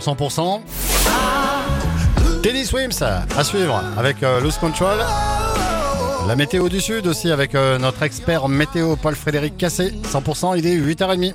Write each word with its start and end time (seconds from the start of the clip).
Sur 0.00 0.14
100%. 0.14 0.62
Teddy 2.42 2.64
Swims 2.64 3.02
à 3.36 3.44
suivre 3.44 3.84
avec 3.98 4.22
euh, 4.22 4.40
Loose 4.40 4.56
Control. 4.56 4.96
La 6.26 6.34
météo 6.34 6.70
du 6.70 6.80
sud 6.80 7.06
aussi 7.06 7.30
avec 7.30 7.54
euh, 7.54 7.76
notre 7.76 8.02
expert 8.02 8.48
météo 8.48 8.96
Paul-Frédéric 8.96 9.58
Cassé. 9.58 9.90
100%, 10.10 10.56
il 10.56 10.66
est 10.66 10.78
8h30. 10.78 11.34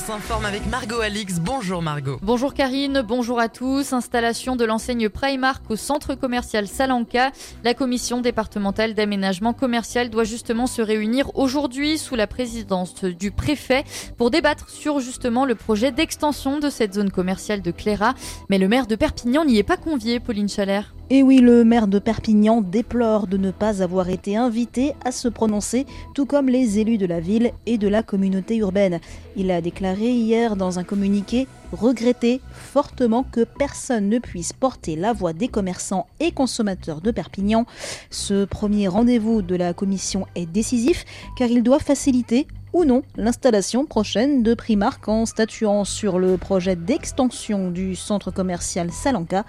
S'informe 0.00 0.46
avec 0.46 0.66
Margot 0.66 1.00
Alix. 1.00 1.40
Bonjour 1.40 1.82
Margot. 1.82 2.18
Bonjour 2.22 2.54
Karine, 2.54 3.02
bonjour 3.06 3.38
à 3.38 3.48
tous. 3.48 3.92
Installation 3.92 4.56
de 4.56 4.64
l'enseigne 4.64 5.08
Primark 5.10 5.62
au 5.70 5.76
centre 5.76 6.14
commercial 6.14 6.66
Salanca. 6.66 7.30
La 7.64 7.74
commission 7.74 8.20
départementale 8.20 8.94
d'aménagement 8.94 9.52
commercial 9.52 10.08
doit 10.08 10.24
justement 10.24 10.66
se 10.66 10.80
réunir 10.80 11.30
aujourd'hui 11.36 11.98
sous 11.98 12.16
la 12.16 12.26
présidence 12.26 13.04
du 13.04 13.30
préfet 13.30 13.84
pour 14.16 14.30
débattre 14.30 14.70
sur 14.70 15.00
justement 15.00 15.44
le 15.44 15.54
projet 15.54 15.92
d'extension 15.92 16.58
de 16.58 16.70
cette 16.70 16.94
zone 16.94 17.10
commerciale 17.10 17.60
de 17.60 17.70
Cléra. 17.70 18.14
Mais 18.48 18.58
le 18.58 18.68
maire 18.68 18.86
de 18.86 18.96
Perpignan 18.96 19.44
n'y 19.44 19.58
est 19.58 19.62
pas 19.62 19.76
convié, 19.76 20.18
Pauline 20.18 20.48
Chalère. 20.48 20.94
Et 21.12 21.24
oui, 21.24 21.38
le 21.38 21.64
maire 21.64 21.88
de 21.88 21.98
Perpignan 21.98 22.60
déplore 22.60 23.26
de 23.26 23.36
ne 23.36 23.50
pas 23.50 23.82
avoir 23.82 24.10
été 24.10 24.36
invité 24.36 24.92
à 25.04 25.10
se 25.10 25.26
prononcer, 25.26 25.84
tout 26.14 26.24
comme 26.24 26.48
les 26.48 26.78
élus 26.78 26.98
de 26.98 27.06
la 27.06 27.18
ville 27.18 27.50
et 27.66 27.78
de 27.78 27.88
la 27.88 28.04
communauté 28.04 28.58
urbaine. 28.58 29.00
Il 29.36 29.50
a 29.50 29.60
déclaré 29.60 30.08
hier 30.08 30.54
dans 30.54 30.78
un 30.78 30.84
communiqué 30.84 31.48
regretter 31.72 32.40
fortement 32.52 33.24
que 33.24 33.42
personne 33.42 34.08
ne 34.08 34.20
puisse 34.20 34.52
porter 34.52 34.94
la 34.94 35.12
voix 35.12 35.32
des 35.32 35.48
commerçants 35.48 36.06
et 36.20 36.30
consommateurs 36.30 37.00
de 37.00 37.10
Perpignan. 37.10 37.66
Ce 38.10 38.44
premier 38.44 38.86
rendez-vous 38.86 39.42
de 39.42 39.56
la 39.56 39.74
commission 39.74 40.28
est 40.36 40.46
décisif 40.46 41.04
car 41.36 41.48
il 41.48 41.64
doit 41.64 41.80
faciliter 41.80 42.46
ou 42.72 42.84
non 42.84 43.02
l'installation 43.16 43.86
prochaine 43.86 44.42
de 44.42 44.54
Primark 44.54 45.06
en 45.08 45.26
statuant 45.26 45.84
sur 45.84 46.18
le 46.18 46.36
projet 46.36 46.76
d'extension 46.76 47.70
du 47.70 47.96
centre 47.96 48.30
commercial 48.30 48.90
Salanca. 48.90 49.44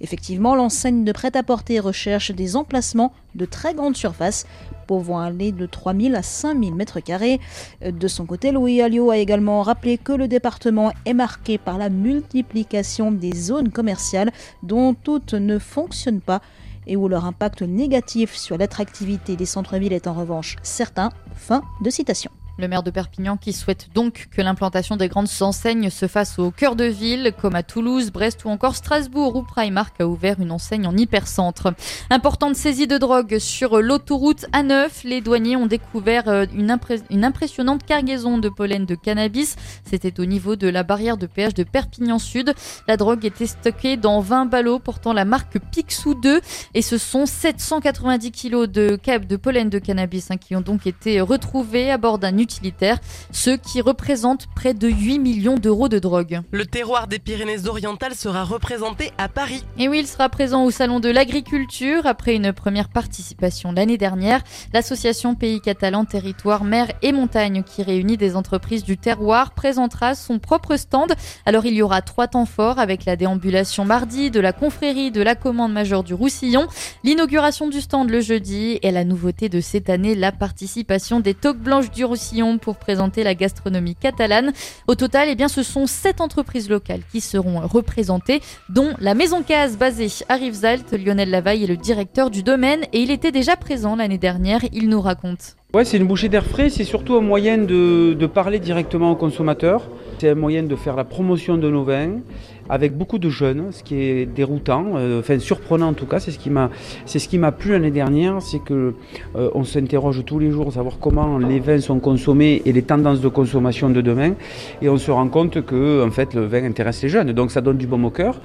Effectivement, 0.00 0.54
l'enseigne 0.54 1.04
de 1.04 1.12
prêt-à-porter 1.12 1.80
recherche 1.80 2.30
des 2.30 2.56
emplacements 2.56 3.12
de 3.34 3.44
très 3.44 3.74
grande 3.74 3.96
surface 3.96 4.46
pouvant 4.86 5.18
aller 5.18 5.52
de 5.52 5.66
3000 5.66 6.14
à 6.14 6.22
5000 6.22 6.74
mètres 6.74 7.00
carrés. 7.00 7.40
De 7.84 8.08
son 8.08 8.26
côté, 8.26 8.52
Louis 8.52 8.82
Alliot 8.82 9.10
a 9.10 9.16
également 9.16 9.62
rappelé 9.62 9.98
que 9.98 10.12
le 10.12 10.28
département 10.28 10.92
est 11.06 11.14
marqué 11.14 11.58
par 11.58 11.78
la 11.78 11.88
multiplication 11.88 13.10
des 13.10 13.32
zones 13.34 13.70
commerciales 13.70 14.32
dont 14.62 14.94
toutes 14.94 15.34
ne 15.34 15.58
fonctionnent 15.58 16.20
pas 16.20 16.40
et 16.86 16.96
où 16.96 17.08
leur 17.08 17.24
impact 17.24 17.62
négatif 17.62 18.36
sur 18.36 18.58
l'attractivité 18.58 19.36
des 19.36 19.46
centres-villes 19.46 19.92
est 19.94 20.06
en 20.06 20.12
revanche 20.12 20.56
certain. 20.62 21.10
Fin 21.34 21.62
de 21.82 21.90
citation. 21.90 22.30
Le 22.56 22.68
maire 22.68 22.84
de 22.84 22.92
Perpignan 22.92 23.36
qui 23.36 23.52
souhaite 23.52 23.88
donc 23.94 24.28
que 24.30 24.40
l'implantation 24.40 24.96
des 24.96 25.08
grandes 25.08 25.28
enseignes 25.40 25.90
se 25.90 26.06
fasse 26.06 26.38
au 26.38 26.52
cœur 26.52 26.76
de 26.76 26.84
ville, 26.84 27.32
comme 27.40 27.56
à 27.56 27.64
Toulouse, 27.64 28.12
Brest 28.12 28.44
ou 28.44 28.48
encore 28.48 28.76
Strasbourg, 28.76 29.34
où 29.34 29.42
Primark 29.42 30.00
a 30.00 30.06
ouvert 30.06 30.38
une 30.38 30.52
enseigne 30.52 30.86
en 30.86 30.96
hypercentre. 30.96 31.74
Importante 32.10 32.54
saisie 32.54 32.86
de 32.86 32.96
drogue 32.96 33.38
sur 33.40 33.82
l'autoroute 33.82 34.46
A9. 34.52 34.88
Les 35.02 35.20
douaniers 35.20 35.56
ont 35.56 35.66
découvert 35.66 36.28
euh, 36.28 36.46
une, 36.54 37.24
impressionnante 37.24 37.84
cargaison 37.84 38.38
de 38.38 38.48
pollen 38.48 38.86
de 38.86 38.94
cannabis. 38.94 39.56
C'était 39.84 40.20
au 40.20 40.24
niveau 40.24 40.54
de 40.54 40.68
la 40.68 40.84
barrière 40.84 41.16
de 41.16 41.26
péage 41.26 41.54
de 41.54 41.64
Perpignan 41.64 42.20
Sud. 42.20 42.54
La 42.86 42.96
drogue 42.96 43.24
était 43.24 43.46
stockée 43.46 43.96
dans 43.96 44.20
20 44.20 44.46
ballots 44.46 44.78
portant 44.78 45.12
la 45.12 45.24
marque 45.24 45.58
Pixou 45.72 46.14
2 46.14 46.40
et 46.74 46.82
ce 46.82 46.98
sont 46.98 47.26
790 47.26 48.30
kilos 48.30 48.68
de, 48.68 48.96
de 49.26 49.36
pollen 49.36 49.70
de 49.70 49.80
cannabis 49.80 50.30
hein, 50.30 50.36
qui 50.36 50.54
ont 50.54 50.60
donc 50.60 50.86
été 50.86 51.20
retrouvés 51.20 51.90
à 51.90 51.98
bord 51.98 52.20
d'un 52.20 52.43
utilitaires, 52.44 52.98
ce 53.32 53.50
qui 53.50 53.80
représente 53.80 54.46
près 54.54 54.74
de 54.74 54.88
8 54.88 55.18
millions 55.18 55.56
d'euros 55.56 55.88
de 55.88 55.98
drogue. 55.98 56.42
Le 56.52 56.66
terroir 56.66 57.08
des 57.08 57.18
Pyrénées-Orientales 57.18 58.14
sera 58.14 58.44
représenté 58.44 59.10
à 59.18 59.28
Paris. 59.28 59.64
Et 59.78 59.88
oui, 59.88 60.00
il 60.00 60.06
sera 60.06 60.28
présent 60.28 60.64
au 60.64 60.70
Salon 60.70 61.00
de 61.00 61.08
l'Agriculture 61.08 62.06
après 62.06 62.34
une 62.34 62.52
première 62.52 62.90
participation 62.90 63.72
l'année 63.72 63.98
dernière. 63.98 64.42
L'association 64.72 65.34
Pays 65.34 65.60
Catalan 65.60 66.04
Territoire 66.04 66.64
Mer 66.64 66.88
et 67.02 67.12
Montagne 67.12 67.62
qui 67.62 67.82
réunit 67.82 68.18
des 68.18 68.36
entreprises 68.36 68.84
du 68.84 68.98
terroir 68.98 69.52
présentera 69.52 70.14
son 70.14 70.38
propre 70.38 70.76
stand. 70.76 71.14
Alors 71.46 71.64
il 71.64 71.74
y 71.74 71.82
aura 71.82 72.02
trois 72.02 72.28
temps 72.28 72.46
forts 72.46 72.78
avec 72.78 73.06
la 73.06 73.16
déambulation 73.16 73.84
mardi 73.84 74.30
de 74.30 74.40
la 74.40 74.52
confrérie 74.52 75.10
de 75.10 75.22
la 75.22 75.34
commande 75.34 75.72
majeure 75.72 76.04
du 76.04 76.12
Roussillon, 76.12 76.66
l'inauguration 77.04 77.68
du 77.68 77.80
stand 77.80 78.10
le 78.10 78.20
jeudi 78.20 78.78
et 78.82 78.90
la 78.90 79.04
nouveauté 79.04 79.48
de 79.48 79.60
cette 79.60 79.88
année, 79.88 80.14
la 80.14 80.32
participation 80.32 81.20
des 81.20 81.34
toques 81.34 81.58
blanches 81.58 81.90
du 81.90 82.04
Roussillon 82.04 82.33
pour 82.60 82.76
présenter 82.76 83.22
la 83.22 83.34
gastronomie 83.34 83.94
catalane. 83.94 84.52
Au 84.88 84.94
total, 84.94 85.28
eh 85.28 85.34
bien, 85.34 85.48
ce 85.48 85.62
sont 85.62 85.86
sept 85.86 86.20
entreprises 86.20 86.68
locales 86.68 87.02
qui 87.12 87.20
seront 87.20 87.60
représentées, 87.60 88.40
dont 88.68 88.92
la 88.98 89.14
Maison 89.14 89.42
Case 89.42 89.76
basée 89.76 90.08
à 90.28 90.34
Rivesaltes. 90.34 90.92
Lionel 90.92 91.30
Lavaille 91.30 91.64
est 91.64 91.68
le 91.68 91.76
directeur 91.76 92.30
du 92.30 92.42
domaine 92.42 92.84
et 92.92 93.00
il 93.00 93.10
était 93.10 93.32
déjà 93.32 93.56
présent 93.56 93.96
l'année 93.96 94.18
dernière. 94.18 94.60
Il 94.72 94.88
nous 94.88 95.00
raconte. 95.00 95.56
Ouais, 95.74 95.84
c'est 95.84 95.96
une 95.96 96.06
bouchée 96.06 96.28
d'air 96.28 96.46
frais, 96.46 96.70
c'est 96.70 96.84
surtout 96.84 97.16
un 97.16 97.20
moyen 97.20 97.58
de, 97.58 98.26
parler 98.32 98.60
directement 98.60 99.10
aux 99.10 99.16
consommateurs. 99.16 99.90
C'est 100.18 100.28
un 100.28 100.36
moyen 100.36 100.62
de 100.62 100.76
faire 100.76 100.94
la 100.94 101.02
promotion 101.02 101.58
de 101.58 101.68
nos 101.68 101.82
vins 101.82 102.20
avec 102.68 102.96
beaucoup 102.96 103.18
de 103.18 103.28
jeunes, 103.28 103.72
ce 103.72 103.82
qui 103.82 103.96
est 103.96 104.24
déroutant, 104.24 104.92
euh, 104.94 105.18
enfin 105.18 105.40
surprenant 105.40 105.88
en 105.88 105.92
tout 105.92 106.06
cas. 106.06 106.20
C'est 106.20 106.30
ce 106.30 106.38
qui 106.38 106.48
m'a, 106.48 106.70
c'est 107.06 107.18
ce 107.18 107.28
qui 107.28 107.38
m'a 107.38 107.50
plu 107.50 107.72
l'année 107.72 107.90
dernière, 107.90 108.40
c'est 108.40 108.60
que 108.60 108.94
euh, 109.34 109.50
on 109.56 109.64
s'interroge 109.64 110.24
tous 110.24 110.38
les 110.38 110.52
jours, 110.52 110.72
savoir 110.72 111.00
comment 111.00 111.38
les 111.38 111.58
vins 111.58 111.80
sont 111.80 111.98
consommés 111.98 112.62
et 112.64 112.72
les 112.72 112.82
tendances 112.82 113.20
de 113.20 113.28
consommation 113.28 113.90
de 113.90 114.00
demain, 114.00 114.34
et 114.80 114.88
on 114.88 114.96
se 114.96 115.10
rend 115.10 115.26
compte 115.26 115.60
que 115.62 116.06
en 116.06 116.10
fait 116.12 116.34
le 116.34 116.46
vin 116.46 116.62
intéresse 116.62 117.02
les 117.02 117.08
jeunes, 117.08 117.32
donc 117.32 117.50
ça 117.50 117.60
donne 117.60 117.78
du 117.78 117.88
bon 117.88 117.98
au. 117.98 118.40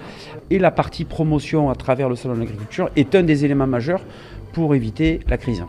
Et 0.50 0.58
la 0.58 0.72
partie 0.72 1.06
promotion 1.06 1.70
à 1.70 1.76
travers 1.76 2.10
le 2.10 2.16
salon 2.16 2.34
de 2.34 2.40
l'agriculture 2.40 2.90
est 2.96 3.14
un 3.14 3.22
des 3.22 3.46
éléments 3.46 3.68
majeurs 3.68 4.02
pour 4.52 4.74
éviter 4.74 5.20
la 5.30 5.38
crise 5.38 5.62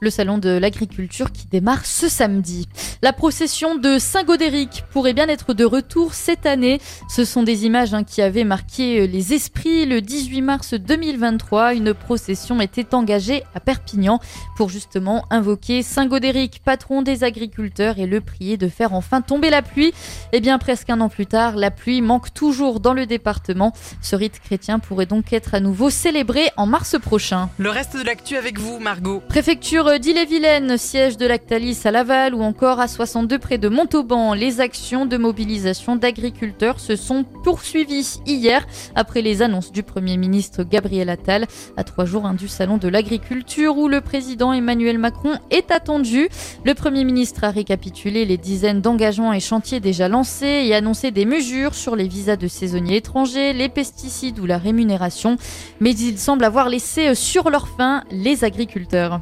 le 0.00 0.10
salon 0.10 0.38
de 0.38 0.50
l'agriculture 0.50 1.32
qui 1.32 1.46
démarre 1.46 1.86
ce 1.86 2.08
samedi. 2.08 2.68
La 3.02 3.12
procession 3.12 3.76
de 3.76 3.98
Saint-Godéric 3.98 4.84
pourrait 4.92 5.12
bien 5.12 5.28
être 5.28 5.54
de 5.54 5.64
retour 5.64 6.14
cette 6.14 6.46
année. 6.46 6.80
Ce 7.08 7.24
sont 7.24 7.42
des 7.42 7.64
images 7.64 7.94
hein, 7.94 8.04
qui 8.04 8.22
avaient 8.22 8.44
marqué 8.44 9.00
euh, 9.00 9.06
les 9.06 9.34
esprits. 9.34 9.86
Le 9.86 10.00
18 10.00 10.42
mars 10.42 10.74
2023, 10.74 11.74
une 11.74 11.94
procession 11.94 12.60
était 12.60 12.94
engagée 12.94 13.44
à 13.54 13.60
Perpignan 13.60 14.20
pour 14.56 14.68
justement 14.68 15.24
invoquer 15.30 15.82
Saint-Godéric, 15.82 16.60
patron 16.64 17.02
des 17.02 17.24
agriculteurs, 17.24 17.98
et 17.98 18.06
le 18.06 18.20
prier 18.20 18.56
de 18.56 18.68
faire 18.68 18.92
enfin 18.94 19.20
tomber 19.20 19.50
la 19.50 19.62
pluie. 19.62 19.92
Eh 20.32 20.40
bien, 20.40 20.58
presque 20.58 20.90
un 20.90 21.00
an 21.00 21.08
plus 21.08 21.26
tard, 21.26 21.56
la 21.56 21.70
pluie 21.70 22.02
manque 22.02 22.32
toujours 22.34 22.80
dans 22.80 22.94
le 22.94 23.06
département. 23.06 23.72
Ce 24.02 24.16
rite 24.16 24.40
chrétien 24.40 24.78
pourrait 24.78 25.06
donc 25.06 25.32
être 25.32 25.54
à 25.54 25.60
nouveau 25.60 25.90
célébré 25.90 26.50
en 26.56 26.66
mars 26.66 26.96
prochain. 27.00 27.50
Le 27.58 27.70
reste 27.70 27.96
de 27.96 28.02
l'actu 28.02 28.36
avec 28.36 28.58
vous, 28.58 28.78
Margot. 28.78 29.22
Préfecture 29.28 29.87
d'Ille-et-Vilaine, 29.96 30.76
siège 30.76 31.16
de 31.16 31.26
Lactalis 31.26 31.80
à 31.84 31.90
Laval 31.90 32.34
ou 32.34 32.42
encore 32.42 32.78
à 32.78 32.88
62 32.88 33.38
près 33.38 33.56
de 33.56 33.68
Montauban. 33.68 34.34
Les 34.34 34.60
actions 34.60 35.06
de 35.06 35.16
mobilisation 35.16 35.96
d'agriculteurs 35.96 36.78
se 36.78 36.94
sont 36.94 37.24
poursuivies 37.24 38.20
hier 38.26 38.66
après 38.94 39.22
les 39.22 39.40
annonces 39.40 39.72
du 39.72 39.82
Premier 39.82 40.18
ministre 40.18 40.62
Gabriel 40.62 41.08
Attal 41.08 41.46
à 41.76 41.84
trois 41.84 42.04
jours 42.04 42.26
hein, 42.26 42.34
du 42.34 42.48
salon 42.48 42.76
de 42.76 42.88
l'agriculture 42.88 43.78
où 43.78 43.88
le 43.88 44.00
président 44.02 44.52
Emmanuel 44.52 44.98
Macron 44.98 45.34
est 45.50 45.70
attendu. 45.70 46.28
Le 46.64 46.74
Premier 46.74 47.04
ministre 47.04 47.44
a 47.44 47.50
récapitulé 47.50 48.26
les 48.26 48.36
dizaines 48.36 48.82
d'engagements 48.82 49.32
et 49.32 49.40
chantiers 49.40 49.80
déjà 49.80 50.08
lancés 50.08 50.64
et 50.66 50.74
annoncé 50.74 51.12
des 51.12 51.24
mesures 51.24 51.74
sur 51.74 51.96
les 51.96 52.08
visas 52.08 52.36
de 52.36 52.48
saisonniers 52.48 52.96
étrangers, 52.96 53.54
les 53.54 53.70
pesticides 53.70 54.38
ou 54.38 54.44
la 54.44 54.58
rémunération. 54.58 55.36
Mais 55.80 55.92
il 55.92 56.18
semble 56.18 56.44
avoir 56.44 56.68
laissé 56.68 57.14
sur 57.14 57.48
leur 57.48 57.68
fin 57.68 58.04
les 58.10 58.44
agriculteurs. 58.44 59.20